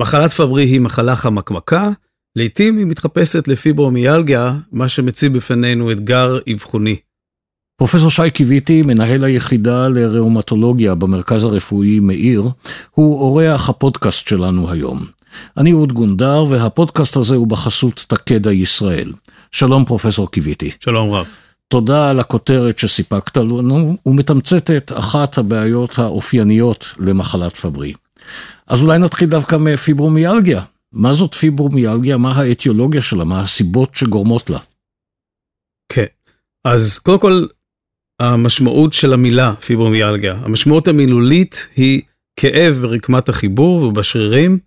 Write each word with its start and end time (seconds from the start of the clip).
מחלת 0.00 0.32
פברי 0.32 0.64
היא 0.64 0.80
מחלה 0.80 1.16
חמקמקה, 1.16 1.90
לעתים 2.36 2.78
היא 2.78 2.86
מתחפשת 2.86 3.48
לפיברומיאלגיה, 3.48 4.54
מה 4.72 4.88
שמציב 4.88 5.36
בפנינו 5.36 5.92
אתגר 5.92 6.38
אבחוני. 6.52 6.96
פרופסור 7.76 8.10
שי 8.10 8.30
קיוויתי, 8.30 8.82
מנהל 8.82 9.24
היחידה 9.24 9.88
לראומטולוגיה 9.88 10.94
במרכז 10.94 11.44
הרפואי 11.44 12.00
מאיר, 12.00 12.48
הוא 12.90 13.20
אורח 13.20 13.68
הפודקאסט 13.68 14.28
שלנו 14.28 14.70
היום. 14.70 15.06
אני 15.56 15.72
אהוד 15.72 15.92
גונדר, 15.92 16.44
והפודקאסט 16.48 17.16
הזה 17.16 17.34
הוא 17.34 17.46
בחסות 17.46 18.04
תקדע 18.08 18.52
ישראל. 18.52 19.12
שלום 19.52 19.84
פרופסור 19.84 20.30
קיוויתי. 20.30 20.70
שלום 20.84 21.10
רב. 21.10 21.26
תודה 21.68 22.10
על 22.10 22.20
הכותרת 22.20 22.78
שסיפקת 22.78 23.36
לנו, 23.36 23.96
ומתמצתת 24.06 24.92
אחת 24.94 25.38
הבעיות 25.38 25.98
האופייניות 25.98 26.94
למחלת 26.98 27.56
פברי. 27.56 27.92
אז 28.66 28.82
אולי 28.82 28.98
נתחיל 28.98 29.28
דווקא 29.28 29.56
מפיברומיאלגיה. 29.56 30.62
מה 30.92 31.14
זאת 31.14 31.34
פיברומיאלגיה? 31.34 32.16
מה 32.16 32.32
האטיולוגיה 32.32 33.00
שלה? 33.00 33.24
מה 33.24 33.40
הסיבות 33.40 33.94
שגורמות 33.94 34.50
לה? 34.50 34.58
כן, 35.92 36.04
אז 36.64 36.98
קודם 36.98 37.18
כל, 37.18 37.44
המשמעות 38.20 38.92
של 38.92 39.12
המילה 39.12 39.54
פיברומיאלגיה, 39.54 40.34
המשמעות 40.34 40.88
המילולית 40.88 41.68
היא 41.76 42.02
כאב 42.36 42.78
ברקמת 42.82 43.28
החיבור 43.28 43.82
ובשרירים, 43.82 44.58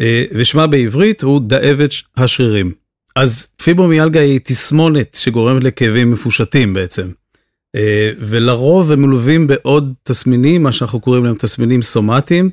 אה, 0.00 0.24
ושמה 0.32 0.66
בעברית 0.66 1.22
הוא 1.22 1.40
דאבת 1.40 1.90
השרירים. 2.16 2.72
אז 3.16 3.46
פיברומיאלגיה 3.62 4.22
היא 4.22 4.40
תסמונת 4.44 5.14
שגורמת 5.20 5.64
לכאבים 5.64 6.10
מפושטים 6.10 6.74
בעצם. 6.74 7.10
אה, 7.76 8.10
ולרוב 8.18 8.92
הם 8.92 9.02
מלווים 9.02 9.46
בעוד 9.46 9.92
תסמינים, 10.02 10.62
מה 10.62 10.72
שאנחנו 10.72 11.00
קוראים 11.00 11.24
להם 11.24 11.34
תסמינים 11.34 11.82
סומטיים, 11.82 12.50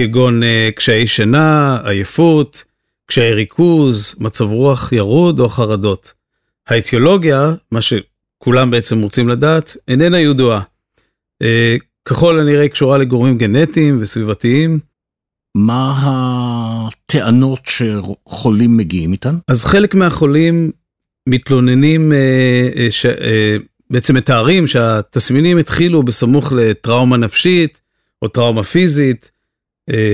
כגון 0.00 0.42
אה, 0.42 0.68
קשיי 0.76 1.06
שינה, 1.06 1.78
עייפות, 1.84 2.64
קשיי 3.06 3.32
ריכוז, 3.32 4.14
מצב 4.18 4.44
רוח 4.44 4.92
ירוד 4.92 5.40
או 5.40 5.48
חרדות. 5.48 6.12
האטיולוגיה, 6.68 7.54
מה 7.72 7.80
שכולם 7.80 8.70
בעצם 8.70 9.02
רוצים 9.02 9.28
לדעת, 9.28 9.76
איננה 9.88 10.20
ידועה. 10.20 10.60
אה, 11.42 11.76
ככל 12.04 12.40
הנראה 12.40 12.68
קשורה 12.68 12.98
לגורמים 12.98 13.38
גנטיים 13.38 13.98
וסביבתיים. 14.00 14.78
מה 15.54 15.94
הטענות 16.86 17.60
שחולים 17.66 18.76
מגיעים 18.76 19.12
איתן? 19.12 19.34
אז 19.48 19.64
חלק 19.64 19.94
מהחולים 19.94 20.70
מתלוננים, 21.28 22.12
ש... 22.90 23.06
בעצם 23.90 24.16
מתארים 24.16 24.66
שהתסמינים 24.66 25.58
התחילו 25.58 26.02
בסמוך 26.02 26.52
לטראומה 26.52 27.16
נפשית 27.16 27.80
או 28.22 28.28
טראומה 28.28 28.62
פיזית, 28.62 29.30
אה, 29.30 29.37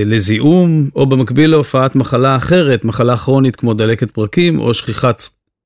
לזיהום, 0.05 0.89
או 0.95 1.05
במקביל 1.05 1.49
להופעת 1.49 1.95
מחלה 1.95 2.35
אחרת, 2.35 2.85
מחלה 2.85 3.17
כרונית 3.17 3.55
כמו 3.55 3.73
דלקת 3.73 4.11
פרקים 4.11 4.59
או 4.59 4.73
שכיחת, 4.73 5.23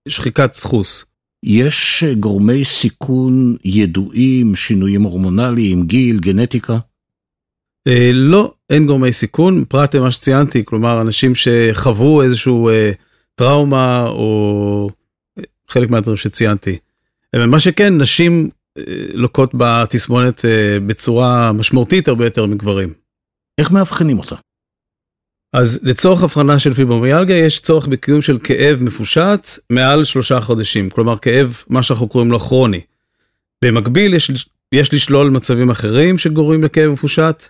שחיקת 0.08 0.54
סחוס. 0.54 1.06
יש 1.44 2.04
גורמי 2.20 2.64
סיכון 2.64 3.56
ידועים, 3.66 4.56
שינויים 4.56 5.04
הורמונליים, 5.04 5.86
גיל, 5.86 6.20
גנטיקה? 6.20 6.78
אה, 7.88 8.12
לא, 8.14 8.54
אין 8.70 8.88
גורמי 8.88 9.14
סיכון, 9.14 9.66
פרט 9.68 9.96
למה 9.96 10.12
שציינתי, 10.12 10.66
כלומר 10.66 11.02
אנשים 11.02 11.34
שחוו 11.36 12.22
איזשהו 12.22 12.70
אה, 12.70 12.92
טראומה 13.36 14.08
או 14.08 14.90
אה, 15.40 15.44
חלק 15.68 15.90
מהדברים 15.90 16.18
שציינתי. 16.18 16.78
אה, 17.36 17.46
מה 17.46 17.60
שכן, 17.60 17.98
נשים 17.98 18.50
אה, 18.78 18.84
לוקות 19.14 19.52
בתסמונת 19.54 20.46
אה, 20.46 20.80
בצורה 20.88 21.52
משמעותית 21.52 22.08
הרבה 22.08 22.26
יותר 22.26 22.46
מגברים. 22.46 22.94
איך 23.60 23.72
מאבחנים 23.72 24.20
אותה? 24.20 24.36
אז 25.56 25.80
לצורך 25.84 26.24
הבחנה 26.24 26.60
של 26.60 26.74
פיברומיאלגיה 26.74 27.46
יש 27.46 27.60
צורך 27.60 27.88
בקיום 27.88 28.22
של 28.22 28.38
כאב 28.44 28.78
מפושט 28.82 29.48
מעל 29.70 30.04
שלושה 30.04 30.42
חודשים, 30.42 30.90
כלומר 30.90 31.18
כאב, 31.18 31.64
מה 31.70 31.84
שאנחנו 31.84 32.08
קוראים 32.08 32.32
לו 32.32 32.40
כרוני. 32.40 32.82
במקביל 33.64 34.14
יש, 34.14 34.32
יש 34.72 34.94
לשלול 34.94 35.30
מצבים 35.30 35.70
אחרים 35.70 36.18
שגורמים 36.18 36.64
לכאב 36.64 36.92
מפושט. 36.92 37.48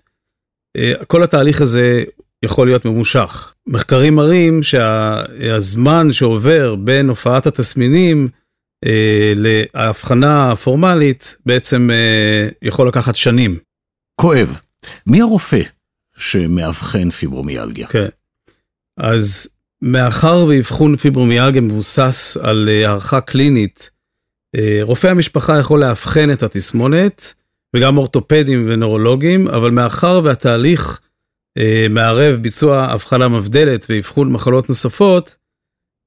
כל 1.08 1.24
התהליך 1.24 1.62
הזה 1.62 2.04
יכול 2.46 2.68
להיות 2.68 2.86
ממושך. 2.86 3.54
מחקרים 3.68 4.16
מראים 4.16 4.64
שהזמן 4.64 6.14
שעובר 6.14 6.76
בין 6.76 7.10
הופעת 7.10 7.48
התסמינים 7.48 8.28
אה, 8.86 9.34
להבחנה 9.36 10.52
הפורמלית 10.52 11.36
בעצם 11.46 11.90
אה, 11.92 12.50
יכול 12.62 12.88
לקחת 12.88 13.16
שנים. 13.16 13.60
כואב. 14.22 14.60
מי 15.08 15.22
הרופא 15.22 15.62
שמאבחן 16.20 17.10
פיברומיאלגיה? 17.10 17.88
כן. 17.88 18.08
אז 18.98 19.48
מאחר 19.82 20.46
ואבחון 20.46 20.96
פיברומיאלגיה 20.96 21.62
מבוסס 21.62 22.38
על 22.42 22.70
אה, 22.70 22.88
הערכה 22.88 23.22
קלינית, 23.22 23.90
אה, 24.56 24.80
רופא 24.82 25.08
המשפחה 25.08 25.60
יכול 25.60 25.80
לאבחן 25.80 26.32
את 26.32 26.44
התסמונת, 26.44 27.34
וגם 27.76 27.98
אורתופדים 27.98 28.64
ונורולוגים, 28.68 29.48
אבל 29.48 29.72
מאחר 29.72 30.22
והתהליך 30.24 31.00
אה, 31.58 31.88
מערב 31.90 32.36
ביצוע 32.36 32.84
הבחנה 32.84 33.28
מבדלת 33.28 33.86
ואבחון 33.90 34.32
מחלות 34.32 34.70
נוספות, 34.70 35.36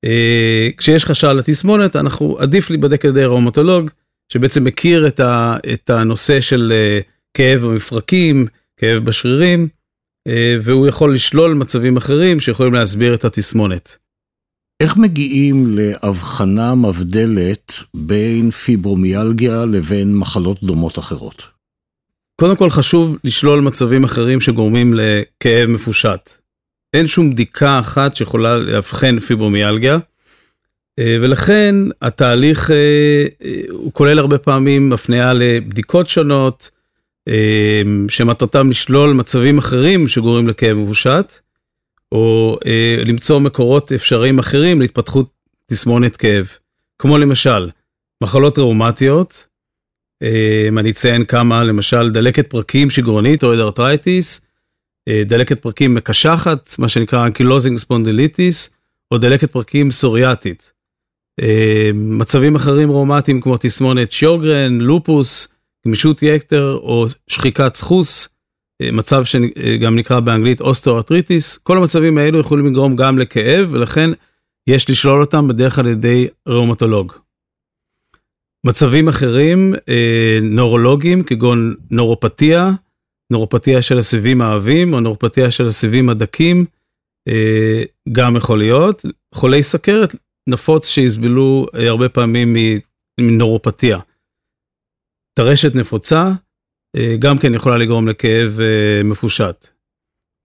אה, 0.05 0.69
כשיש 0.77 1.05
חשד 1.05 1.35
לתסמונת, 1.39 1.97
אנחנו 1.97 2.39
עדיף 2.39 2.71
להיבדק 2.71 3.05
על 3.05 3.11
ידי 3.11 3.25
ראומטולוג, 3.25 3.91
שבעצם 4.29 4.65
מכיר 4.65 5.07
את, 5.07 5.21
ה, 5.21 5.57
את 5.73 5.91
הנושא 5.91 6.41
של 6.41 6.73
אה, 6.75 7.01
כאב 7.35 7.61
במפרקים, 7.61 8.47
כאב 8.77 9.05
בשרירים, 9.05 9.69
והוא 10.63 10.87
יכול 10.87 11.15
לשלול 11.15 11.55
מצבים 11.55 11.97
אחרים 11.97 12.41
שיכולים 12.41 12.75
להסביר 12.75 13.15
את 13.15 13.25
התסמונת. 13.25 13.97
איך 14.83 14.97
מגיעים 14.97 15.67
להבחנה 15.69 16.75
מבדלת 16.75 17.73
בין 17.95 18.51
פיברומיאלגיה 18.51 19.65
לבין 19.65 20.17
מחלות 20.17 20.63
דומות 20.63 20.99
אחרות? 20.99 21.43
קודם 22.41 22.57
כל 22.57 22.71
חשוב 22.71 23.19
לשלול 23.25 23.61
מצבים 23.61 24.05
אחרים 24.05 24.41
שגורמים 24.41 24.95
לכאב 24.95 25.69
מפושט. 25.71 26.31
אין 26.97 27.07
שום 27.07 27.31
בדיקה 27.31 27.81
אחת 27.81 28.17
שיכולה 28.17 28.59
לאבחן 28.59 29.21
פיברומיאלגיה, 29.21 29.99
אה, 30.99 31.17
ולכן 31.21 31.75
התהליך 32.03 32.71
אה, 32.71 32.77
אה, 33.45 33.61
הוא 33.71 33.93
כולל 33.93 34.19
הרבה 34.19 34.39
פעמים 34.39 34.93
הפנייה 34.93 35.33
לבדיקות 35.33 36.09
שונות, 36.09 36.71
שמטרתם 38.09 38.71
לשלול 38.71 39.13
מצבים 39.13 39.59
אחרים 39.59 40.09
שגורמים 40.09 40.49
לכאב 40.49 40.77
מפושט, 40.77 41.33
או 42.13 42.59
למצוא 43.07 43.39
מקורות 43.39 43.93
אפשריים 43.93 44.39
אחרים 44.39 44.81
להתפתחות 44.81 45.31
תסמונת 45.67 46.17
כאב, 46.17 46.49
כמו 46.99 47.19
למשל 47.19 47.71
מחלות 48.23 48.59
ראומטיות, 48.59 49.47
אני 50.79 50.91
אציין 50.91 51.25
כמה, 51.25 51.65
למשל 51.65 52.11
דלקת 52.11 52.51
פרקים 52.51 52.91
שגרונית 52.91 53.45
או 53.45 53.55
אדרטרייטיס, 53.55 54.41
אה, 55.09 55.23
דלקת 55.27 55.63
פרקים 55.63 55.95
מקשחת, 55.95 56.75
מה 56.79 56.89
שנקרא 56.89 57.27
ankylosing 57.27 57.79
spondylitis, 57.79 58.71
או 59.11 59.19
דלקת 59.19 59.53
פרקים 59.53 59.91
פסוריאטית. 59.91 60.73
אה, 61.41 61.91
מצבים 61.95 62.55
אחרים 62.55 62.89
רומטיים 62.89 63.41
כמו 63.41 63.57
תסמונת 63.61 64.13
שיוגרן, 64.13 64.81
לופוס, 64.81 65.49
גמישות 65.87 66.23
יתר 66.23 66.79
או 66.83 67.07
שחיקת 67.29 67.75
סחוס, 67.75 68.29
אה, 68.83 68.93
מצב 68.93 69.25
שגם 69.25 69.97
נקרא 69.97 70.21
באנגלית 70.21 70.61
osteoarthritis, 70.61 71.59
כל 71.59 71.77
המצבים 71.77 72.19
האלו 72.19 72.39
יכולים 72.39 72.67
לגרום 72.67 72.97
גם 72.97 73.19
לכאב 73.19 73.69
ולכן 73.73 74.11
יש 74.67 74.91
לשלול 74.91 75.21
אותם 75.21 75.49
בדרך 75.49 75.79
על 75.79 75.87
ידי 75.87 76.29
ראומטולוג. 76.49 77.13
מצבים 78.67 79.09
אחרים, 79.09 79.75
נורולוגיים 80.43 81.23
כגון 81.23 81.75
נורופתיה, 81.91 82.71
נורופתיה 83.33 83.83
של 83.83 83.99
הסיבים 83.99 84.43
העבים 84.43 84.95
או 84.95 85.01
נורופתיה 85.01 85.51
של 85.51 85.67
הסיבים 85.67 86.09
הדקים, 86.09 86.65
אה, 87.29 87.83
גם 88.13 88.37
יכול 88.37 88.59
להיות. 88.59 89.05
חולי 89.35 89.63
סכרת 89.63 90.15
נפוץ 90.49 90.89
שיסבלו 90.89 91.67
אה, 91.75 91.89
הרבה 91.89 92.09
פעמים 92.09 92.57
מנורופתיה. 93.21 93.99
טרשת 95.39 95.75
נפוצה 95.75 96.31
אה, 96.97 97.17
גם 97.19 97.39
כן 97.39 97.55
יכולה 97.55 97.79
לגרום 97.79 98.09
לכאב 98.09 98.59
מפושט. 99.05 99.69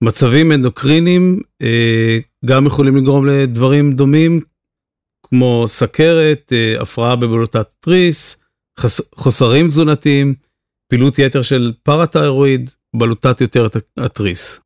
מצבים 0.03 0.51
אנדוקרינים 0.51 1.41
גם 2.45 2.65
יכולים 2.65 2.97
לגרום 2.97 3.25
לדברים 3.27 3.91
דומים, 3.91 4.41
כמו 5.27 5.63
סכרת, 5.67 6.53
הפרעה 6.79 7.15
בבלוטת 7.15 7.73
תריס, 7.79 8.37
חוסרים 9.15 9.67
תזונתיים, 9.67 10.35
פעילות 10.91 11.19
יתר 11.19 11.41
של 11.41 11.73
פרתיירואיד, 11.83 12.69
בלוטת 12.95 13.41
יותר 13.41 13.67
התריס. 13.97 14.59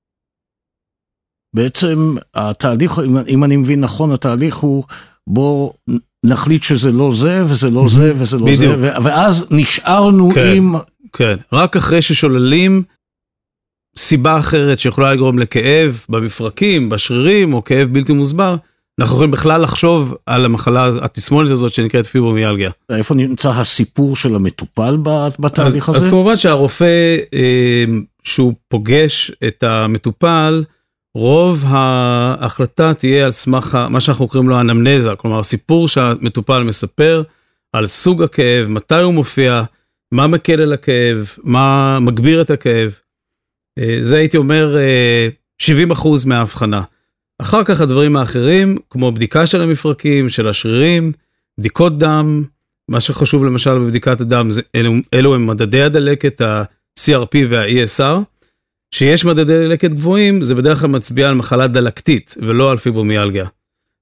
בעצם 1.55 1.97
התהליך, 2.33 2.91
אם 3.27 3.43
אני 3.43 3.57
מבין 3.57 3.81
נכון, 3.81 4.11
התהליך 4.11 4.55
הוא 4.55 4.83
בוא 5.29 5.73
נחליט 6.25 6.63
שזה 6.63 6.91
לא 6.91 7.11
זה 7.15 7.43
וזה 7.45 7.69
לא 7.69 7.87
זה 7.87 8.13
וזה 8.15 8.37
לא 8.37 8.55
זה, 8.55 8.77
ואז 9.03 9.47
נשארנו 9.51 10.31
כן, 10.35 10.53
עם... 10.55 10.75
כן, 11.13 11.35
רק 11.53 11.75
אחרי 11.75 12.01
ששוללים 12.01 12.83
סיבה 13.97 14.37
אחרת 14.37 14.79
שיכולה 14.79 15.13
לגרום 15.13 15.39
לכאב 15.39 16.05
במפרקים, 16.09 16.89
בשרירים, 16.89 17.53
או 17.53 17.63
כאב 17.63 17.87
בלתי 17.91 18.13
מוסבר, 18.13 18.55
אנחנו 18.99 19.15
יכולים 19.15 19.31
בכלל 19.31 19.61
לחשוב 19.61 20.15
על 20.25 20.45
המחלה, 20.45 20.89
התסמונת 21.01 21.51
הזאת 21.51 21.73
שנקראת 21.73 22.05
פיברומיאלגיה. 22.05 22.71
איפה 22.91 23.15
נמצא 23.15 23.49
הסיפור 23.49 24.15
של 24.15 24.35
המטופל 24.35 24.97
בתהליך 25.39 25.89
אז, 25.89 25.95
הזה? 25.95 26.05
אז 26.05 26.11
כמובן 26.11 26.37
שהרופא, 26.37 27.17
אה, 27.33 27.83
שהוא 28.23 28.53
פוגש 28.67 29.31
את 29.47 29.63
המטופל, 29.63 30.63
רוב 31.15 31.63
ההחלטה 31.67 32.93
תהיה 32.93 33.25
על 33.25 33.31
סמך 33.31 33.79
מה 33.89 33.99
שאנחנו 33.99 34.27
קוראים 34.27 34.49
לו 34.49 34.59
אנמנזה, 34.59 35.09
כלומר 35.17 35.39
הסיפור 35.39 35.87
שהמטופל 35.87 36.63
מספר 36.63 37.23
על 37.73 37.87
סוג 37.87 38.23
הכאב, 38.23 38.67
מתי 38.69 38.95
הוא 38.95 39.13
מופיע, 39.13 39.63
מה 40.11 40.27
מקל 40.27 40.61
על 40.61 40.73
הכאב, 40.73 41.31
מה 41.43 41.99
מגביר 41.99 42.41
את 42.41 42.51
הכאב. 42.51 42.99
אה, 43.79 43.99
זה 44.03 44.17
הייתי 44.17 44.37
אומר 44.37 44.75
70% 45.61 45.65
מההבחנה. 46.25 46.81
אחר 47.41 47.63
כך 47.63 47.81
הדברים 47.81 48.17
האחרים, 48.17 48.77
כמו 48.89 49.11
בדיקה 49.11 49.47
של 49.47 49.61
המפרקים, 49.61 50.29
של 50.29 50.47
השרירים, 50.47 51.11
בדיקות 51.57 51.97
דם, 51.97 52.43
מה 52.89 52.99
שחשוב 52.99 53.45
למשל 53.45 53.79
בבדיקת 53.79 54.21
הדם, 54.21 54.51
זה, 54.51 54.61
אלו, 54.75 54.93
אלו 55.13 55.35
הם 55.35 55.47
מדדי 55.47 55.81
הדלקת, 55.81 56.41
ה-CRP 56.41 57.37
וה-ESR. 57.49 58.19
שיש 58.95 59.25
מדדי 59.25 59.63
דלקת 59.63 59.91
גבוהים, 59.93 60.41
זה 60.41 60.55
בדרך 60.55 60.79
כלל 60.79 60.89
מצביע 60.89 61.29
על 61.29 61.35
מחלה 61.35 61.67
דלקתית 61.67 62.35
ולא 62.41 62.71
על 62.71 62.77
פיברומיאלגיה. 62.77 63.45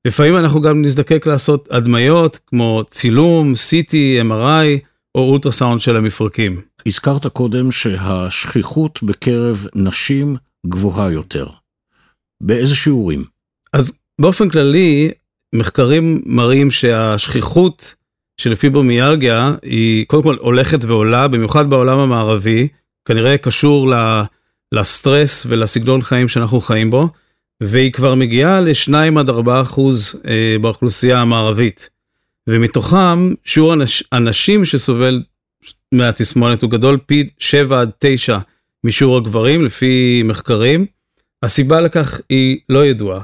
לפעמים 0.05 0.37
אנחנו 0.37 0.61
גם 0.61 0.81
נזדקק 0.81 1.27
לעשות 1.27 1.67
הדמיות 1.71 2.39
כמו 2.47 2.83
צילום, 2.89 3.53
CT, 3.53 3.93
MRI 4.29 4.85
או 5.15 5.21
אולטרסאונד 5.21 5.81
של 5.81 5.95
המפרקים. 5.95 6.61
הזכרת 6.85 7.27
קודם 7.27 7.71
שהשכיחות 7.71 9.03
בקרב 9.03 9.65
נשים 9.75 10.35
גבוהה 10.67 11.11
יותר. 11.11 11.47
באיזה 12.41 12.75
שיעורים? 12.75 13.23
אז 13.73 13.93
באופן 14.21 14.49
כללי, 14.49 15.11
מחקרים 15.55 16.21
מראים 16.25 16.71
שהשכיחות 16.71 17.95
של 18.37 18.55
פיברומיאלגיה 18.55 19.55
היא 19.61 20.05
קודם 20.05 20.23
כל 20.23 20.35
הולכת 20.39 20.83
ועולה, 20.83 21.27
במיוחד 21.27 21.69
בעולם 21.69 21.99
המערבי, 21.99 22.67
כנראה 23.05 23.37
קשור 23.37 23.89
לסטרס 24.71 25.45
ולסגנון 25.49 26.01
חיים 26.01 26.27
שאנחנו 26.27 26.61
חיים 26.61 26.89
בו, 26.89 27.07
והיא 27.61 27.91
כבר 27.91 28.15
מגיעה 28.15 28.61
ל-2 28.61 29.19
עד 29.19 29.29
4 29.29 29.61
אחוז 29.61 30.21
אה, 30.27 30.55
באוכלוסייה 30.61 31.21
המערבית. 31.21 31.89
ומתוכם 32.47 33.33
שיעור 33.45 33.73
הנשים 34.11 34.65
שסובל 34.65 35.23
מהתסמונת 35.91 36.61
הוא 36.61 36.71
גדול 36.71 36.97
פי 37.05 37.29
7 37.39 37.81
עד 37.81 37.89
9 37.99 38.37
משיעור 38.83 39.17
הגברים 39.17 39.65
לפי 39.65 40.23
מחקרים. 40.25 40.85
הסיבה 41.43 41.81
לכך 41.81 42.21
היא 42.29 42.59
לא 42.69 42.85
ידועה. 42.85 43.21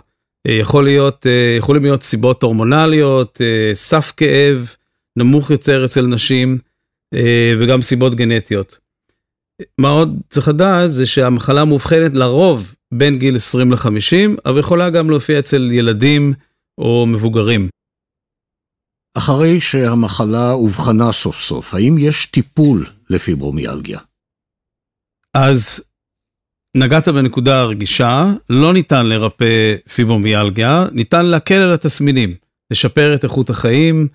אה, 0.48 0.52
יכול 0.52 0.84
להיות, 0.84 1.28
אה, 1.28 1.56
יכולים 1.58 1.84
להיות 1.84 2.04
סיבות 2.04 2.44
הורמונליות, 2.44 3.42
סף 3.74 4.14
כאב 4.18 4.76
נמוך 5.16 5.50
יותר 5.50 5.86
אצל 5.86 6.06
נשים 6.06 6.58
וגם 7.60 7.82
סיבות 7.82 8.16
גנטיות. 8.16 8.85
מה 9.78 9.90
עוד 9.90 10.22
צריך 10.30 10.48
לדעת 10.48 10.92
זה 10.92 11.06
שהמחלה 11.06 11.66
מאובחנת 11.66 12.14
לרוב 12.14 12.76
בין 12.94 13.20
גיל 13.20 13.36
20 13.36 13.72
ל-50, 13.72 14.42
אבל 14.46 14.60
יכולה 14.60 14.90
גם 14.90 15.10
להופיע 15.10 15.40
אצל 15.40 15.72
ילדים 15.72 16.34
או 16.78 17.06
מבוגרים. 17.06 17.70
אחרי 19.18 19.62
שהמחלה 19.62 20.52
אובחנה 20.52 21.12
סוף 21.12 21.40
סוף, 21.40 21.74
האם 21.74 21.96
יש 22.00 22.26
טיפול 22.26 22.86
לפיברומיאלגיה? 23.10 24.00
אז 25.34 25.84
נגעת 26.78 27.08
בנקודה 27.08 27.60
הרגישה, 27.60 28.26
לא 28.50 28.74
ניתן 28.74 29.06
לרפא 29.06 29.76
פיברומיאלגיה, 29.96 30.86
ניתן 30.92 31.26
להקל 31.26 31.56
על 31.56 31.74
התסמינים, 31.74 32.36
לשפר 32.72 33.16
את 33.16 33.24
איכות 33.24 33.50
החיים. 33.50 34.08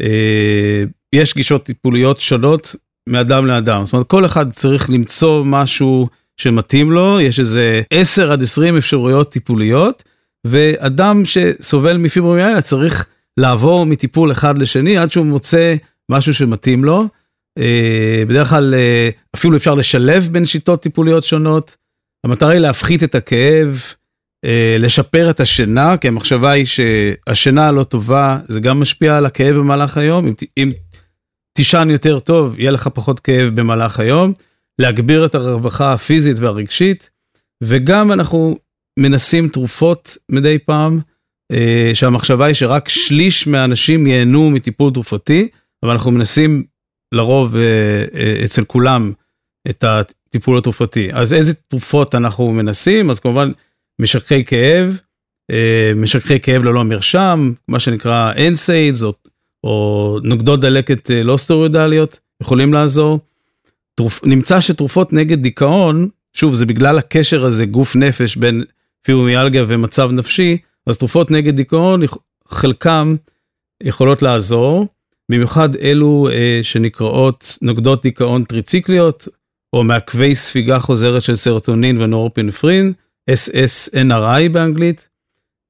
אה, 0.00 0.84
יש 1.14 1.34
גישות 1.34 1.64
טיפוליות 1.64 2.20
שונות 2.20 2.74
מאדם 3.08 3.46
לאדם. 3.46 3.84
זאת 3.84 3.92
אומרת, 3.92 4.06
כל 4.06 4.26
אחד 4.26 4.50
צריך 4.50 4.90
למצוא 4.90 5.44
משהו 5.44 6.08
שמתאים 6.36 6.92
לו, 6.92 7.20
יש 7.20 7.38
איזה 7.38 7.82
10 7.90 8.32
עד 8.32 8.42
20 8.42 8.76
אפשרויות 8.76 9.32
טיפוליות, 9.32 10.02
ואדם 10.44 11.22
שסובל 11.24 11.96
מפיברומיאלגיה 11.96 12.62
צריך 12.62 13.06
לעבור 13.36 13.86
מטיפול 13.86 14.32
אחד 14.32 14.58
לשני 14.58 14.98
עד 14.98 15.12
שהוא 15.12 15.26
מוצא 15.26 15.74
משהו 16.08 16.34
שמתאים 16.34 16.84
לו. 16.84 17.08
אה, 17.58 18.22
בדרך 18.28 18.48
כלל 18.48 18.74
אה, 18.74 19.10
אפילו 19.34 19.56
אפשר 19.56 19.74
לשלב 19.74 20.28
בין 20.32 20.46
שיטות 20.46 20.82
טיפוליות 20.82 21.24
שונות. 21.24 21.76
המטרה 22.24 22.50
היא 22.50 22.58
להפחית 22.58 23.02
את 23.02 23.14
הכאב, 23.14 23.82
אה, 24.44 24.76
לשפר 24.78 25.30
את 25.30 25.40
השינה, 25.40 25.96
כי 25.96 26.08
המחשבה 26.08 26.50
היא 26.50 26.66
שהשינה 26.66 27.68
הלא 27.68 27.82
טובה 27.82 28.38
זה 28.48 28.60
גם 28.60 28.80
משפיע 28.80 29.18
על 29.18 29.26
הכאב 29.26 29.56
במהלך 29.56 29.98
היום. 29.98 30.26
אם, 30.26 30.34
אם 30.58 30.68
תישן 31.56 31.88
יותר 31.90 32.18
טוב, 32.18 32.58
יהיה 32.58 32.70
לך 32.70 32.88
פחות 32.88 33.20
כאב 33.20 33.54
במהלך 33.54 34.00
היום, 34.00 34.32
להגביר 34.78 35.24
את 35.24 35.34
הרווחה 35.34 35.92
הפיזית 35.92 36.38
והרגשית, 36.38 37.10
וגם 37.62 38.12
אנחנו 38.12 38.56
מנסים 38.98 39.48
תרופות 39.48 40.16
מדי 40.28 40.58
פעם, 40.58 41.00
אה, 41.52 41.90
שהמחשבה 41.94 42.46
היא 42.46 42.54
שרק 42.54 42.88
שליש 42.88 43.46
מהאנשים 43.46 44.06
ייהנו 44.06 44.50
מטיפול 44.50 44.92
תרופתי, 44.92 45.48
אבל 45.82 45.92
אנחנו 45.92 46.10
מנסים 46.10 46.64
לרוב 47.14 47.56
אה, 47.56 48.04
אה, 48.14 48.44
אצל 48.44 48.64
כולם 48.64 49.12
את 49.70 49.84
הטיפול 49.84 50.58
התרופתי. 50.58 51.08
אז 51.12 51.34
איזה 51.34 51.54
תרופות 51.54 52.14
אנחנו 52.14 52.52
מנסים? 52.52 53.10
אז 53.10 53.20
כמובן 53.20 53.52
משככי 54.00 54.44
כאב, 54.44 54.98
אה, 55.50 55.92
משככי 55.96 56.40
כאב 56.40 56.64
ללא 56.64 56.84
מרשם, 56.84 57.52
מה 57.68 57.80
שנקרא 57.80 58.32
NSAIDs 58.32 59.04
או 59.04 59.12
או 59.64 60.18
נוגדות 60.22 60.60
דלקת 60.60 61.10
אה, 61.10 61.22
לא 61.22 61.36
סטרואידליות 61.36 62.18
יכולים 62.42 62.74
לעזור. 62.74 63.18
תרופ... 63.94 64.20
נמצא 64.24 64.60
שתרופות 64.60 65.12
נגד 65.12 65.42
דיכאון, 65.42 66.08
שוב 66.32 66.54
זה 66.54 66.66
בגלל 66.66 66.98
הקשר 66.98 67.44
הזה 67.44 67.66
גוף 67.66 67.96
נפש 67.96 68.36
בין 68.36 68.64
פיברומיאלגיה 69.02 69.64
ומצב 69.68 70.10
נפשי, 70.10 70.58
אז 70.86 70.98
תרופות 70.98 71.30
נגד 71.30 71.56
דיכאון 71.56 72.00
חלקם 72.48 73.16
יכולות 73.82 74.22
לעזור, 74.22 74.86
במיוחד 75.30 75.76
אלו 75.76 76.28
אה, 76.32 76.60
שנקראות 76.62 77.58
נוגדות 77.62 78.02
דיכאון 78.02 78.44
טריציקליות, 78.44 79.28
או 79.72 79.84
מעכבי 79.84 80.34
ספיגה 80.34 80.78
חוזרת 80.78 81.22
של 81.22 81.34
סרוטונין 81.34 82.02
ונורפינפרין, 82.02 82.92
SSNRI 83.30 84.48
באנגלית. 84.52 85.08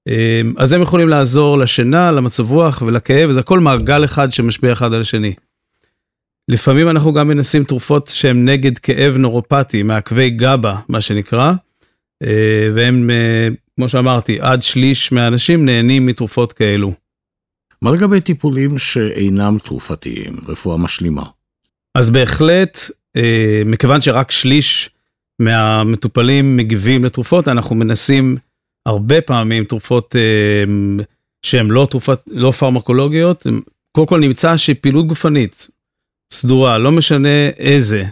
אמ, 0.09 0.55
אז 0.57 0.73
הם 0.73 0.83
יכולים 0.83 1.09
לעזור 1.09 1.59
לשינה, 1.59 2.13
למצב 2.13 2.51
רוח 2.51 2.83
ולכאב, 2.83 3.31
זה 3.31 3.41
הכל 3.41 3.61
מעגל 3.61 4.05
אחד 4.05 4.33
שמשפיע 4.33 4.73
אחד 4.73 4.93
על 4.93 5.01
השני. 5.01 5.35
לפעמים 6.49 6.89
אנחנו 6.89 7.13
גם 7.13 7.29
מנסים 7.29 7.65
תרופות 7.65 8.07
שהן 8.07 8.49
נגד 8.49 8.79
כאב 8.79 9.17
נורופטי, 9.17 9.83
מעכבי 9.83 10.31
גבה, 10.31 10.77
מה 10.89 11.01
שנקרא, 11.01 11.53
אה, 12.23 12.69
והם, 12.75 13.11
אה, 13.11 13.49
כמו 13.77 13.89
שאמרתי, 13.89 14.41
עד 14.41 14.63
שליש 14.63 15.13
מהאנשים 15.13 15.65
נהנים 15.65 16.07
מתרופות 16.07 16.53
כאלו. 16.53 16.93
מה 17.83 17.91
לגבי 17.91 18.21
טיפולים 18.21 18.79
שאינם 18.79 19.59
תרופתיים, 19.65 20.37
רפואה 20.49 20.77
משלימה? 20.77 21.23
אז 21.95 22.11
בהחלט, 22.11 22.79
אה, 23.17 23.63
מכיוון 23.67 24.01
שרק 24.01 24.31
שליש 24.31 24.91
מהמטופלים 25.39 26.57
מגיבים 26.57 27.05
לתרופות, 27.05 27.49
אנחנו 27.49 27.75
מנסים 27.77 28.37
הרבה 28.87 29.21
פעמים 29.21 29.65
תרופות 29.65 30.17
אה, 30.17 30.65
שהן 31.43 31.71
לא 31.71 31.87
תרופות, 31.91 32.23
לא 32.27 32.51
פרמקולוגיות, 32.51 33.47
קודם 33.93 34.07
כל 34.07 34.21
נמצא 34.21 34.57
שפעילות 34.57 35.07
גופנית 35.07 35.69
סדורה, 36.33 36.79
לא 36.79 36.93
משנה 36.93 37.49
איזה, 37.59 38.05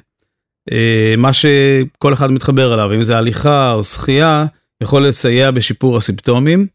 אה, 0.72 1.14
מה 1.18 1.32
שכל 1.32 2.12
אחד 2.12 2.30
מתחבר 2.30 2.74
אליו, 2.74 2.94
אם 2.94 3.02
זה 3.02 3.16
הליכה 3.16 3.72
או 3.72 3.84
שחייה, 3.84 4.46
יכול 4.82 5.06
לסייע 5.06 5.50
בשיפור 5.50 5.96
הסימפטומים. 5.96 6.66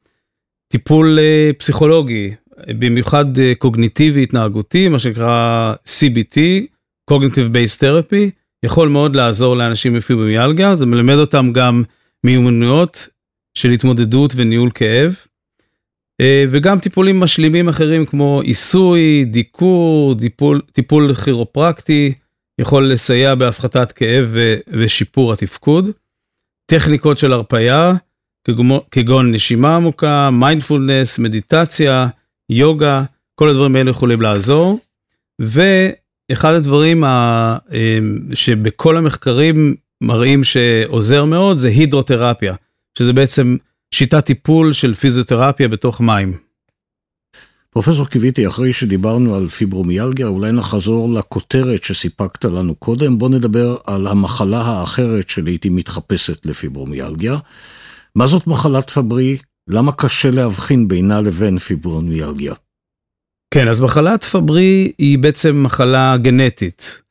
טיפול 0.71 1.19
אה, 1.19 1.51
פסיכולוגי, 1.57 2.33
במיוחד 2.79 3.25
קוגניטיבי 3.57 4.23
התנהגותי, 4.23 4.87
מה 4.87 4.99
שנקרא 4.99 5.73
CBT, 5.85 6.37
Cognitive 7.11 7.53
Based 7.53 7.79
Therapy, 7.79 8.29
יכול 8.65 8.89
מאוד 8.89 9.15
לעזור 9.15 9.57
לאנשים 9.57 9.93
בפיברומיאלגיה, 9.93 10.75
זה 10.75 10.85
מלמד 10.85 11.15
אותם 11.15 11.51
גם 11.53 11.83
מיומנויות 12.23 13.07
של 13.57 13.69
התמודדות 13.69 14.33
וניהול 14.35 14.71
כאב. 14.75 15.15
אה, 16.21 16.45
וגם 16.49 16.79
טיפולים 16.79 17.19
משלימים 17.19 17.69
אחרים 17.69 18.05
כמו 18.05 18.41
עיסוי, 18.41 19.25
דיקור, 19.25 20.15
טיפול, 20.19 20.61
טיפול 20.71 21.13
כירופרקטי, 21.13 22.13
יכול 22.61 22.91
לסייע 22.91 23.35
בהפחתת 23.35 23.91
כאב 23.91 24.35
ושיפור 24.67 25.33
התפקוד. 25.33 25.89
טכניקות 26.65 27.17
של 27.17 27.33
הרפייה, 27.33 27.93
כגון 28.91 29.31
נשימה 29.31 29.75
עמוקה, 29.75 30.29
מיינדפולנס, 30.29 31.19
מדיטציה, 31.19 32.07
יוגה, 32.49 33.03
כל 33.35 33.49
הדברים 33.49 33.75
האלה 33.75 33.89
יכולים 33.89 34.21
לעזור. 34.21 34.79
ואחד 35.41 36.53
הדברים 36.53 37.03
אה, 37.03 37.57
שבכל 38.33 38.97
המחקרים 38.97 39.75
מראים 40.01 40.43
שעוזר 40.43 41.25
מאוד 41.25 41.57
זה 41.57 41.69
הידרותרפיה, 41.69 42.55
שזה 42.97 43.13
בעצם 43.13 43.57
שיטת 43.93 44.25
טיפול 44.25 44.73
של 44.73 44.93
פיזיותרפיה 44.93 45.67
בתוך 45.67 46.01
מים. 46.01 46.37
פרופסור 47.69 48.07
קיוויתי, 48.07 48.47
אחרי 48.47 48.73
שדיברנו 48.73 49.35
על 49.35 49.47
פיברומיאלגיה, 49.47 50.27
אולי 50.27 50.51
נחזור 50.51 51.09
לכותרת 51.09 51.83
שסיפקת 51.83 52.45
לנו 52.45 52.75
קודם. 52.75 53.17
בוא 53.17 53.29
נדבר 53.29 53.77
על 53.87 54.07
המחלה 54.07 54.61
האחרת 54.61 55.29
שלעיתים 55.29 55.75
מתחפשת 55.75 56.45
לפיברומיאלגיה. 56.45 57.37
מה 58.15 58.27
זאת 58.27 58.47
מחלת 58.47 58.89
פברי? 58.89 59.37
למה 59.67 59.91
קשה 59.91 60.31
להבחין 60.31 60.87
בינה 60.87 61.21
לבין 61.21 61.59
פיברומיאלגיה? 61.59 62.53
כן, 63.53 63.67
אז 63.67 63.81
מחלת 63.81 64.23
פברי 64.23 64.91
היא 64.97 65.19
בעצם 65.19 65.63
מחלה 65.63 66.17
גנטית, 66.17 67.01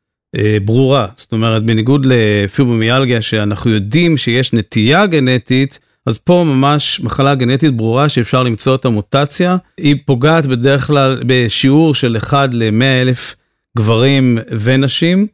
ברורה. 0.64 1.06
זאת 1.16 1.32
אומרת, 1.32 1.64
בניגוד 1.64 2.06
לפיברומיאלגיה, 2.08 3.22
שאנחנו 3.22 3.70
יודעים 3.70 4.16
שיש 4.16 4.52
נטייה 4.52 5.06
גנטית, 5.06 5.78
אז 6.06 6.18
פה 6.18 6.44
ממש 6.46 7.00
מחלה 7.00 7.34
גנטית 7.34 7.76
ברורה 7.76 8.08
שאפשר 8.08 8.42
למצוא 8.42 8.74
את 8.74 8.84
המוטציה. 8.84 9.56
היא 9.78 9.96
פוגעת 10.06 10.46
בדרך 10.46 10.86
כלל 10.86 11.22
בשיעור 11.26 11.94
של 11.94 12.16
1 12.16 12.54
ל-100 12.54 12.84
אלף 13.02 13.36
גברים 13.78 14.38
ונשים, 14.50 15.26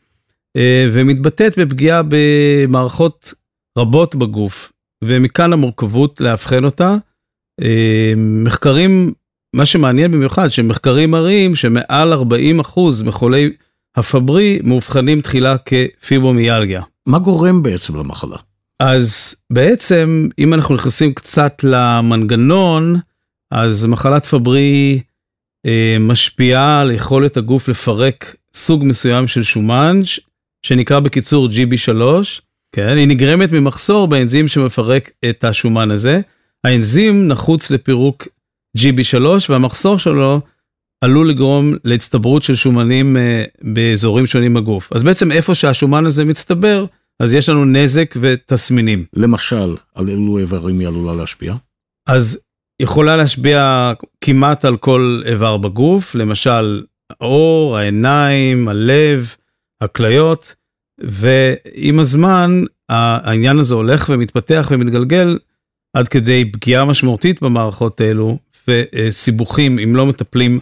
אה, 0.56 0.88
ומתבטאת 0.92 1.58
בפגיעה 1.58 2.02
במערכות 2.08 3.34
רבות 3.78 4.14
בגוף, 4.14 4.72
ומכאן 5.04 5.52
המורכבות 5.52 6.20
לאבחן 6.20 6.64
אותה. 6.64 6.96
אה, 7.62 8.12
מחקרים, 8.16 9.12
מה 9.56 9.66
שמעניין 9.66 10.10
במיוחד, 10.10 10.48
שמחקרים 10.48 11.10
מראים 11.10 11.54
שמעל 11.54 12.12
40% 12.12 13.02
מחולי 13.04 13.50
הפברי 13.96 14.60
מאובחנים 14.64 15.20
תחילה 15.20 15.56
כפיברומיאלגיה. 15.58 16.82
מה 17.06 17.18
גורם 17.18 17.62
בעצם 17.62 17.96
למחלה? 17.96 18.36
אז 18.80 19.34
בעצם, 19.50 20.28
אם 20.38 20.54
אנחנו 20.54 20.74
נכנסים 20.74 21.14
קצת 21.14 21.64
למנגנון, 21.64 22.96
אז 23.50 23.86
מחלת 23.86 24.26
פברי 24.26 25.00
אה, 25.66 25.96
משפיעה 26.00 26.80
על 26.80 26.90
יכולת 26.90 27.36
הגוף 27.36 27.68
לפרק 27.68 28.36
סוג 28.54 28.84
מסוים 28.84 29.26
של 29.26 29.42
שומן, 29.42 30.00
שנקרא 30.62 31.00
בקיצור 31.00 31.48
GB3. 31.48 32.02
כן, 32.72 32.96
היא 32.96 33.08
נגרמת 33.08 33.52
ממחסור 33.52 34.08
באנזים 34.08 34.48
שמפרק 34.48 35.10
את 35.30 35.44
השומן 35.44 35.90
הזה. 35.90 36.20
האנזים 36.64 37.28
נחוץ 37.28 37.70
לפירוק 37.70 38.28
GB3 38.78 39.24
והמחסור 39.48 39.98
שלו 39.98 40.40
עלול 41.02 41.30
לגרום 41.30 41.74
להצטברות 41.84 42.42
של 42.42 42.54
שומנים 42.54 43.16
אה, 43.16 43.44
באזורים 43.62 44.26
שונים 44.26 44.54
בגוף. 44.54 44.92
אז 44.92 45.04
בעצם 45.04 45.32
איפה 45.32 45.54
שהשומן 45.54 46.06
הזה 46.06 46.24
מצטבר, 46.24 46.84
אז 47.20 47.34
יש 47.34 47.48
לנו 47.48 47.64
נזק 47.64 48.14
ותסמינים. 48.20 49.04
למשל, 49.12 49.76
על 49.94 50.08
אילו 50.08 50.38
איברים 50.38 50.78
היא 50.78 50.88
עלולה 50.88 51.14
להשפיע? 51.14 51.54
אז 52.08 52.40
יכולה 52.82 53.16
להשפיע 53.16 53.92
כמעט 54.20 54.64
על 54.64 54.76
כל 54.76 55.22
איבר 55.26 55.56
בגוף, 55.56 56.14
למשל 56.14 56.82
האור, 57.10 57.76
העיניים, 57.76 58.68
הלב, 58.68 59.34
הכליות, 59.80 60.54
ועם 61.00 61.98
הזמן 61.98 62.64
העניין 62.88 63.58
הזה 63.58 63.74
הולך 63.74 64.06
ומתפתח 64.08 64.68
ומתגלגל 64.70 65.38
עד 65.96 66.08
כדי 66.08 66.44
פגיעה 66.52 66.84
משמעותית 66.84 67.42
במערכות 67.42 68.00
האלו 68.00 68.38
וסיבוכים 68.68 69.78
אם 69.78 69.96
לא 69.96 70.06
מטפלים 70.06 70.60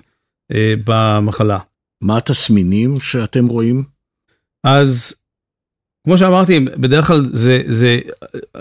במחלה. 0.85 1.59
מה 2.03 2.17
התסמינים 2.17 3.01
שאתם 3.01 3.47
רואים? 3.47 3.85
אז 4.65 5.15
כמו 6.05 6.19
שאמרתי, 6.19 6.61
בדרך 6.61 7.07
כלל 7.07 7.21
זה, 7.33 7.63
זה, 7.67 8.01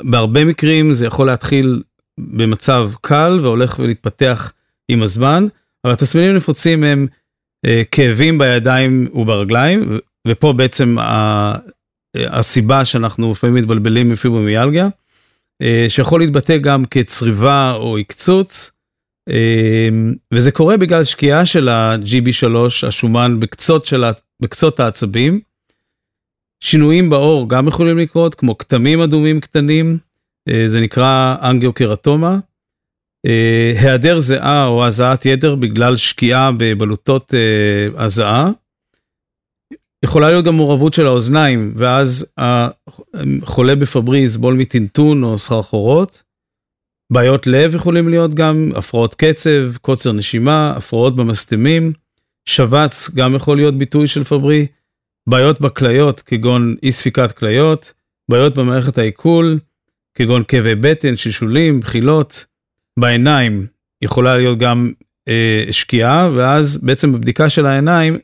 בהרבה 0.04 0.46
מקרים 0.46 0.94
זה 0.94 1.06
יכול 1.06 1.28
להתחיל 1.28 1.84
במצב 2.20 2.92
קל 3.02 3.40
והולך 3.42 3.80
ולהתפתח 3.80 4.54
עם 4.92 5.04
הזמן, 5.04 5.48
אבל 5.86 5.94
התסמינים 5.94 6.32
הנפוצים 6.32 6.84
הם 6.84 7.08
אה, 7.66 7.82
כאבים 7.92 8.38
בידיים 8.38 9.08
וברגליים, 9.14 10.00
ופה 10.28 10.54
בעצם 10.54 10.98
ה, 11.00 11.54
הסיבה 12.16 12.86
שאנחנו 12.86 13.32
לפעמים 13.32 13.56
מתבלבלים 13.56 14.10
מפיברומיאלגיה, 14.10 14.88
אה, 15.62 15.86
שיכול 15.90 16.22
להתבטא 16.22 16.58
גם 16.58 16.86
כצריבה 16.86 17.74
או 17.76 17.98
עקצוץ, 17.98 18.72
אה, 18.72 18.79
וזה 20.34 20.52
קורה 20.52 20.78
בגלל 20.78 21.04
שקיעה 21.04 21.46
של 21.46 21.70
ה-GB3, 21.70 22.88
השומן 22.88 23.40
בקצות, 23.40 23.86
של, 23.86 24.04
בקצות 24.42 24.80
העצבים, 24.80 25.40
שינויים 26.64 27.10
בעור 27.10 27.50
גם 27.50 27.68
יכולים 27.68 27.98
לקרות, 27.98 28.36
כמו 28.36 28.58
כתמים 28.58 29.02
אדומים 29.02 29.40
קטנים, 29.40 29.98
אה, 30.50 30.64
זה 30.68 30.82
נקרא 30.82 31.36
אנגיוקרטומה. 31.42 32.40
אה, 33.26 33.74
היעדר 33.82 34.20
זיעה 34.20 34.66
או 34.66 34.86
הזעת 34.86 35.26
יתר 35.26 35.56
בגלל 35.56 35.96
שקיעה 35.96 36.52
בבלוטות 36.58 37.34
אה, 37.34 38.06
הזעה. 38.06 38.52
יכולה 40.06 40.30
להיות 40.30 40.46
גם 40.46 40.56
מעורבות 40.56 40.94
של 40.94 41.08
האוזניים, 41.08 41.74
ואז 41.76 42.34
החולה 42.38 43.76
בפברי 43.76 44.20
יסבול 44.20 44.54
מטינטון 44.54 45.24
או 45.24 45.38
סחרחורות. 45.38 46.24
בעיות 47.10 47.48
לב 47.48 47.76
יכולים 47.76 48.10
להיות 48.10 48.34
גם, 48.34 48.72
הפרעות 48.76 49.16
קצב, 49.16 49.78
קוצר 49.82 50.12
נשימה, 50.12 50.74
הפרעות 50.78 51.16
במסתמים. 51.16 51.94
שבץ 52.50 53.10
גם 53.16 53.36
יכול 53.36 53.58
להיות 53.58 53.78
ביטוי 53.78 54.08
של 54.08 54.24
פברי. 54.24 54.68
בעיות 55.28 55.62
בכליות 55.62 56.22
כגון 56.22 56.76
אי 56.84 56.92
ספיקת 56.92 57.32
כליות, 57.32 57.94
בעיות 58.30 58.58
במערכת 58.58 58.98
העיכול 58.98 59.60
כגון 60.16 60.44
כאבי 60.48 60.76
בטן, 60.76 61.18
שלשולים, 61.18 61.80
בחילות, 61.80 62.46
בעיניים 63.00 63.68
יכולה 64.02 64.38
להיות 64.38 64.58
גם 64.58 64.92
אה, 65.28 65.66
שקיעה 65.72 66.30
ואז 66.36 66.84
בעצם 66.84 67.12
בבדיקה 67.12 67.50
של 67.50 67.66
העיניים 67.66 68.18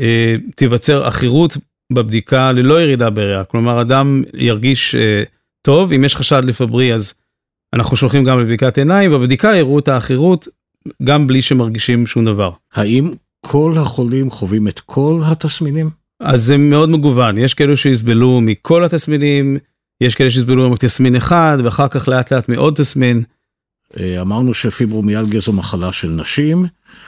אה, 0.00 0.36
תיווצר 0.56 1.06
עכירות 1.06 1.56
בבדיקה 1.92 2.52
ללא 2.52 2.82
ירידה 2.82 3.10
בריאה, 3.10 3.44
כלומר 3.44 3.80
אדם 3.80 4.22
ירגיש 4.34 4.94
אה, 4.94 5.22
טוב, 5.62 5.92
אם 5.92 6.04
יש 6.04 6.16
חשד 6.16 6.44
לפברי 6.44 6.94
אז 6.94 7.14
אנחנו 7.74 7.96
שולחים 7.96 8.24
גם 8.24 8.40
לבדיקת 8.40 8.78
עיניים 8.78 9.12
ובבדיקה 9.12 9.56
יראו 9.56 9.78
את 9.78 9.88
העכירות 9.88 10.48
גם 11.02 11.26
בלי 11.26 11.42
שמרגישים 11.42 12.06
שום 12.06 12.24
דבר. 12.24 12.50
האם 12.74 13.10
כל 13.46 13.74
החולים 13.78 14.30
חווים 14.30 14.68
את 14.68 14.80
כל 14.80 15.20
התסמינים? 15.24 15.90
אז 16.20 16.42
זה 16.42 16.56
מאוד 16.56 16.88
מגוון, 16.90 17.38
יש 17.38 17.54
כאלו 17.54 17.76
שיסבלו 17.76 18.40
מכל 18.40 18.84
התסמינים, 18.84 19.56
יש 20.00 20.14
כאלה 20.14 20.30
שיסבלו 20.30 20.70
מתסמין 20.70 21.16
אחד 21.16 21.58
ואחר 21.64 21.88
כך 21.88 22.08
לאט 22.08 22.32
לאט 22.32 22.48
מעוד 22.48 22.74
תסמין. 22.74 23.22
אה, 24.00 24.20
אמרנו 24.20 24.54
שפיברומיאלגיה 24.54 25.40
זו 25.40 25.52
מחלה 25.52 25.92
של 25.92 26.08
נשים, 26.08 26.66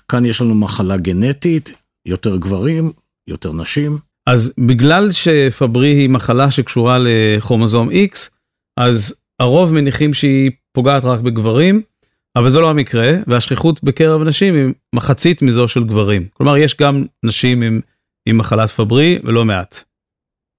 כאן 0.09 0.25
יש 0.25 0.41
לנו 0.41 0.55
מחלה 0.55 0.97
גנטית, 0.97 1.75
יותר 2.07 2.37
גברים, 2.37 2.93
יותר 3.29 3.53
נשים. 3.53 3.99
אז 4.27 4.53
בגלל 4.59 5.13
שפברי 5.13 5.89
היא 5.89 6.09
מחלה 6.09 6.51
שקשורה 6.51 6.99
לכרומוזום 7.01 7.91
X, 7.91 8.31
אז 8.77 9.15
הרוב 9.41 9.73
מניחים 9.75 10.15
שהיא 10.15 10.51
פוגעת 10.73 11.05
רק 11.05 11.21
בגברים, 11.21 11.83
אבל 12.37 12.51
זה 12.51 12.61
לא 12.61 12.71
המקרה, 12.71 13.09
והשכיחות 13.27 13.85
בקרב 13.85 14.23
נשים 14.23 14.55
היא 14.55 14.75
מחצית 14.95 15.43
מזו 15.43 15.69
של 15.69 15.85
גברים. 15.85 16.29
כלומר, 16.33 16.57
יש 16.57 16.77
גם 16.77 17.05
נשים 17.25 17.63
עם... 17.63 17.81
עם 18.29 18.39
מחלת 18.39 18.71
פברי 18.71 19.19
ולא 19.25 19.45
מעט. 19.45 19.83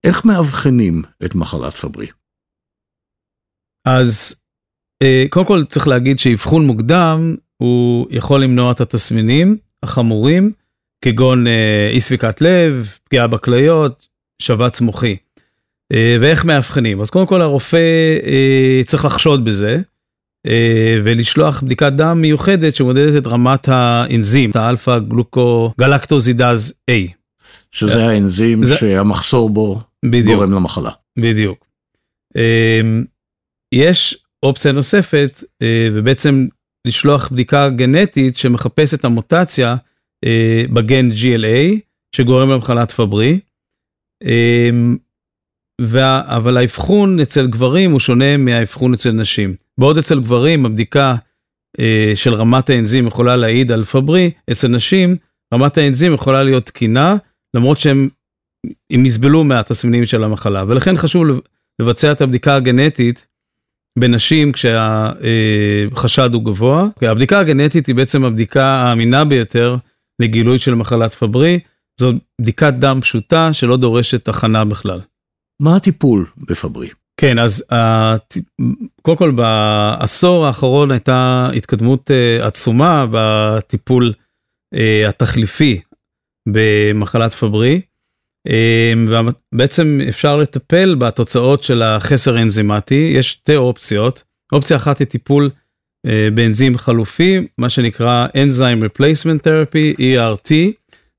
איך 0.04 0.26
מאבחנים 0.26 1.02
את 1.26 1.36
מחלת 1.36 1.74
פברי? 1.74 2.08
אז 3.88 4.36
אה, 5.04 5.26
קודם 5.30 5.46
כל 5.46 5.64
צריך 5.66 5.88
להגיד 5.88 6.20
שאבחון 6.20 6.68
מוקדם 6.68 7.36
הוא 7.58 8.08
יכול 8.10 8.44
למנוע 8.44 8.72
את 8.72 8.82
התסמינים 8.82 9.58
החמורים 9.84 10.52
כגון 11.06 11.48
אה, 11.48 11.90
אי 11.94 12.00
ספיקת 12.00 12.42
לב, 12.42 12.98
פגיעה 13.04 13.28
בכליות, 13.28 14.08
שבץ 14.42 14.82
מוחי. 14.82 15.18
אה, 15.94 16.18
ואיך 16.22 16.46
מאבחנים? 16.46 17.02
אז 17.02 17.10
קודם 17.10 17.28
כל 17.28 17.42
הרופא 17.42 17.78
צריך 18.86 19.06
לחשוד 19.06 19.46
בזה 19.46 19.82
ולשלוח 21.04 21.62
בדיקת 21.62 21.94
דם 21.94 22.22
מיוחדת 22.22 22.76
שמודדת 22.76 23.22
את 23.22 23.28
רמת 23.28 23.68
האנזים, 23.68 24.50
את 24.50 24.56
האלפא 24.56 25.00
גלוקו 25.00 25.74
גלקטוזידז 25.80 26.74
A. 26.92 27.12
שזה 27.72 28.08
האנזים 28.08 28.66
זה... 28.66 28.76
שהמחסור 28.76 29.50
בו 29.50 29.82
בדיוק, 30.06 30.36
גורם 30.36 30.52
למחלה. 30.52 30.92
בדיוק. 31.20 31.66
יש 33.74 34.18
אופציה 34.44 34.72
נוספת 34.72 35.44
אה, 35.62 35.90
ובעצם 35.94 36.48
לשלוח 36.88 37.30
בדיקה 37.30 37.70
גנטית 37.70 38.38
שמחפשת 38.38 39.06
המוטציה 39.06 39.76
אה, 40.26 40.64
בגן 40.74 41.10
GLA 41.12 41.80
שגורם 42.16 42.50
למחלת 42.52 42.92
פברי. 42.92 43.40
וה, 45.82 46.22
אבל 46.26 46.58
האבחון 46.58 47.20
אצל 47.20 47.48
גברים 47.48 47.92
הוא 47.92 48.00
שונה 48.00 48.38
מהאבחון 48.38 48.94
אצל 48.94 49.12
נשים. 49.12 49.56
בעוד 49.78 49.98
אצל 49.98 50.20
גברים 50.20 50.66
הבדיקה 50.66 51.16
אה, 51.80 52.12
של 52.16 52.34
רמת 52.34 52.70
האנזים 52.70 53.08
יכולה 53.08 53.36
להעיד 53.36 53.72
על 53.72 53.84
פברי, 53.84 54.32
אצל 54.52 54.68
נשים 54.68 55.16
רמת 55.54 55.78
האנזים 55.78 56.14
יכולה 56.14 56.44
להיות 56.44 56.66
תקינה 56.66 57.16
למרות 57.54 57.78
שהם 57.78 58.10
הם 58.92 59.06
יסבלו 59.06 59.44
מהתסמינים 59.44 60.06
של 60.06 60.24
המחלה 60.24 60.64
ולכן 60.68 60.96
חשוב 60.96 61.24
לבצע 61.80 62.12
את 62.12 62.22
הבדיקה 62.22 62.56
הגנטית 62.56 63.26
בנשים 64.00 64.52
כשהחשד 64.52 66.34
הוא 66.34 66.44
גבוה. 66.44 66.88
הבדיקה 67.02 67.40
הגנטית 67.40 67.88
היא 67.88 67.96
בעצם 67.96 68.26
הבדיקה 68.26 68.66
האמינה 68.66 69.26
ביותר 69.26 69.76
לגילוי 70.20 70.58
של 70.58 70.76
מחלת 70.76 71.14
פברי. 71.14 71.60
זו 72.00 72.14
בדיקת 72.42 72.74
דם 72.74 73.00
פשוטה 73.02 73.54
שלא 73.54 73.78
דורשת 73.78 74.28
הכנה 74.28 74.66
בכלל. 74.66 75.00
מה 75.62 75.76
הטיפול 75.76 76.26
בפברי? 76.38 76.90
כן, 77.20 77.40
אז 77.40 77.64
קודם 79.02 79.18
כל 79.18 79.32
בעשור 79.32 80.46
האחרון 80.46 80.92
הייתה 80.92 81.50
התקדמות 81.56 82.12
אה, 82.12 82.48
עצומה 82.48 83.06
בטיפול 83.12 84.14
אה, 84.74 85.10
התחליפי 85.10 85.82
במחלת 86.48 87.34
פברי. 87.34 87.82
אה, 88.48 88.94
ובעצם 89.08 90.00
אפשר 90.10 90.38
לטפל 90.38 90.96
בתוצאות 90.96 91.64
של 91.64 91.82
החסר 91.82 92.38
האנזימטי, 92.38 93.14
יש 93.16 93.32
שתי 93.32 93.56
אופציות. 93.56 94.24
אופציה 94.52 94.78
אחת 94.78 95.00
היא 95.00 95.08
טיפול 95.08 95.50
באנזים 96.34 96.78
חלופי, 96.78 97.48
מה 97.58 97.70
שנקרא 97.70 98.28
Enzyme 98.28 98.84
Replacement 98.84 99.48
Therapy, 99.48 100.00
ERT, 100.00 100.52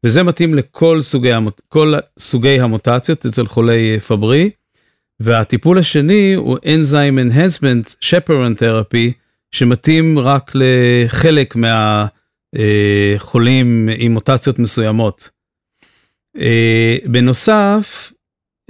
וזה 0.05 0.23
מתאים 0.23 0.55
לכל 0.55 1.03
סוגי, 1.03 1.31
כל 1.69 1.95
סוגי 2.19 2.61
המוטציות 2.61 3.27
אצל 3.27 3.47
חולי 3.47 4.01
פברי. 4.01 4.51
והטיפול 5.21 5.79
השני 5.79 6.35
הוא 6.35 6.59
Enzyme 6.59 7.19
Enhancement 7.31 7.95
Chaperone 8.05 8.59
Therapy, 8.61 9.13
שמתאים 9.53 10.19
רק 10.19 10.53
לחלק 10.55 11.57
מהחולים 12.55 13.89
עם 13.99 14.13
מוטציות 14.13 14.59
מסוימות. 14.59 15.31
אה, 16.39 16.97
בנוסף, 17.05 18.13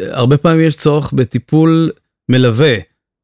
הרבה 0.01 0.39
פעמים 0.39 0.67
יש 0.67 0.77
צורך 0.77 1.13
בטיפול 1.13 1.91
מלווה, 2.29 2.77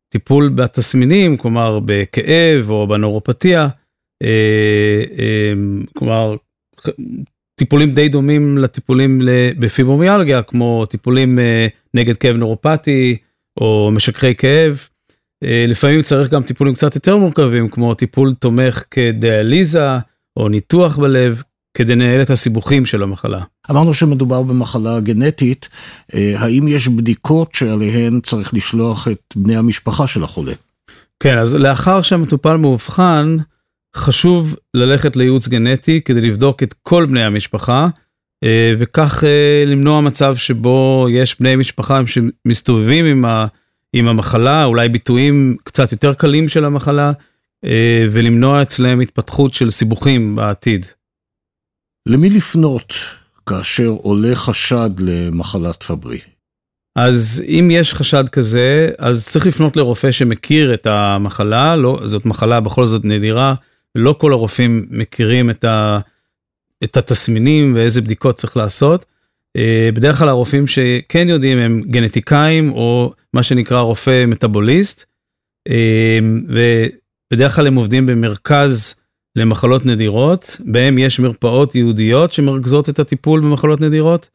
טיפול 0.08 0.48
בתסמינים, 0.48 1.36
כלומר 1.36 1.80
בכאב 1.84 2.70
או 2.70 2.86
בנורופתיה, 2.86 3.68
אה, 4.22 5.04
אה, 5.18 5.52
כלומר 5.98 6.36
טיפולים 7.54 7.90
די 7.90 8.08
דומים 8.08 8.58
לטיפולים 8.58 9.20
בפיברומיאלגיה, 9.58 10.42
כמו 10.42 10.86
טיפולים 10.86 11.38
נגד 11.94 12.16
כאב 12.16 12.36
נורופטי 12.36 13.16
או 13.60 13.90
משככי 13.92 14.34
כאב. 14.34 14.88
אה, 15.44 15.64
לפעמים 15.68 16.02
צריך 16.02 16.30
גם 16.30 16.42
טיפולים 16.42 16.74
קצת 16.74 16.94
יותר 16.94 17.16
מורכבים 17.16 17.68
כמו 17.68 17.94
טיפול 17.94 18.34
תומך 18.34 18.82
כדיאליזה 18.90 19.88
או 20.36 20.48
ניתוח 20.48 20.96
בלב 20.96 21.42
כדי 21.76 21.92
לנהל 21.92 22.22
את 22.22 22.30
הסיבוכים 22.30 22.86
של 22.86 23.02
המחלה. 23.02 23.40
אמרנו 23.70 23.94
שמדובר 23.94 24.42
במחלה 24.42 25.00
גנטית, 25.00 25.68
אה, 26.14 26.34
האם 26.38 26.68
יש 26.68 26.88
בדיקות 26.88 27.54
שעליהן 27.54 28.20
צריך 28.20 28.54
לשלוח 28.54 29.08
את 29.08 29.34
בני 29.36 29.56
המשפחה 29.56 30.06
של 30.06 30.22
החולה? 30.22 30.52
כן, 31.20 31.38
אז 31.38 31.54
לאחר 31.54 32.02
שהמטופל 32.02 32.56
מאובחן, 32.56 33.36
חשוב 33.96 34.56
ללכת 34.74 35.16
לייעוץ 35.16 35.48
גנטי 35.48 36.00
כדי 36.00 36.20
לבדוק 36.20 36.62
את 36.62 36.74
כל 36.82 37.06
בני 37.06 37.24
המשפחה, 37.24 37.88
אה, 38.44 38.74
וכך 38.78 39.24
אה, 39.24 39.64
למנוע 39.66 40.00
מצב 40.00 40.36
שבו 40.36 41.06
יש 41.10 41.40
בני 41.40 41.56
משפחה 41.56 42.00
שמסתובבים 42.06 43.04
עם, 43.04 43.24
ה, 43.24 43.46
עם 43.92 44.08
המחלה, 44.08 44.64
אולי 44.64 44.88
ביטויים 44.88 45.56
קצת 45.64 45.92
יותר 45.92 46.14
קלים 46.14 46.48
של 46.48 46.64
המחלה, 46.64 47.12
אה, 47.64 48.04
ולמנוע 48.10 48.62
אצלם 48.62 49.00
התפתחות 49.00 49.54
של 49.54 49.70
סיבוכים 49.70 50.36
בעתיד. 50.36 50.86
למי 52.06 52.30
לפנות 52.30 52.94
כאשר 53.46 53.88
עולה 53.88 54.34
חשד 54.34 54.90
למחלת 54.98 55.82
פברי? 55.82 56.18
אז 56.96 57.42
אם 57.48 57.68
יש 57.72 57.94
חשד 57.94 58.28
כזה, 58.28 58.90
אז 58.98 59.28
צריך 59.28 59.46
לפנות 59.46 59.76
לרופא 59.76 60.10
שמכיר 60.10 60.74
את 60.74 60.86
המחלה, 60.86 61.76
לא, 61.76 62.00
זאת 62.04 62.26
מחלה 62.26 62.60
בכל 62.60 62.86
זאת 62.86 63.04
נדירה, 63.04 63.54
לא 63.94 64.14
כל 64.18 64.32
הרופאים 64.32 64.86
מכירים 64.90 65.50
את 65.50 65.64
ה... 65.64 65.98
את 66.84 66.96
התסמינים 66.96 67.72
ואיזה 67.76 68.00
בדיקות 68.00 68.36
צריך 68.36 68.56
לעשות. 68.56 69.04
אה, 69.56 69.90
בדרך 69.94 70.18
כלל 70.18 70.28
הרופאים 70.28 70.66
שכן 70.66 71.28
יודעים 71.28 71.58
הם 71.58 71.82
גנטיקאים 71.86 72.72
או 72.72 73.12
מה 73.32 73.42
שנקרא 73.42 73.80
רופא 73.80 74.26
מטאבוליסט. 74.26 75.04
אה, 75.68 76.18
ובדרך 76.48 77.56
כלל 77.56 77.66
הם 77.66 77.74
עובדים 77.74 78.06
במרכז 78.06 78.94
למחלות 79.36 79.86
נדירות, 79.86 80.56
בהם 80.64 80.98
יש 80.98 81.20
מרפאות 81.20 81.74
ייעודיות 81.74 82.32
שמרכזות 82.32 82.88
את 82.88 82.98
הטיפול 82.98 83.40
במחלות 83.40 83.80
נדירות. 83.80 84.30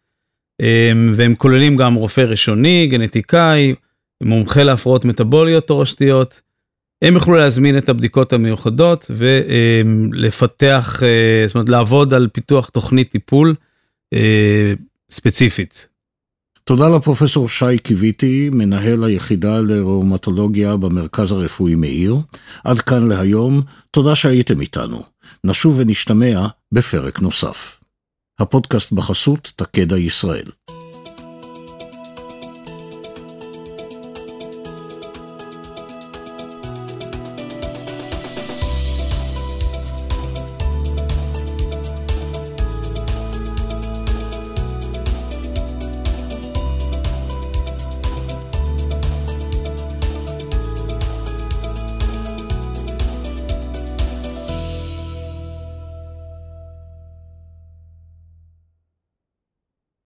אה, 0.61 0.91
והם 1.13 1.35
כוללים 1.35 1.75
גם 1.75 1.93
רופא 1.93 2.21
ראשוני, 2.21 2.87
גנטיקאי, 2.87 3.75
מומחה 4.23 4.63
להפרעות 4.63 5.05
מטאבוליות 5.05 5.67
תורשתיות. 5.67 6.41
הם 7.01 7.13
יוכלו 7.13 7.35
להזמין 7.35 7.77
את 7.77 7.89
הבדיקות 7.89 8.33
המיוחדות 8.33 9.11
ולפתח, 9.11 11.03
אה, 11.03 11.43
זאת 11.47 11.55
אומרת 11.55 11.69
לעבוד 11.69 12.13
על 12.13 12.27
פיתוח 12.33 12.69
תוכנית 12.69 13.11
טיפול 13.11 13.55
אה, 14.13 14.73
ספציפית. 15.11 15.87
תודה 16.63 16.89
לפרופסור 16.89 17.49
שי 17.49 17.77
קיוויתי, 17.77 18.49
מנהל 18.53 19.03
היחידה 19.03 19.61
לראומטולוגיה 19.61 20.77
במרכז 20.77 21.31
הרפואי 21.31 21.75
מאיר. 21.75 22.15
עד 22.63 22.79
כאן 22.79 23.07
להיום, 23.07 23.61
תודה 23.91 24.15
שהייתם 24.15 24.61
איתנו. 24.61 25.01
נשוב 25.43 25.75
ונשתמע 25.79 26.47
בפרק 26.71 27.19
נוסף. 27.19 27.79
הפודקאסט 28.39 28.91
בחסות 28.91 29.53
תקדע 29.55 29.97
ישראל. 29.97 30.45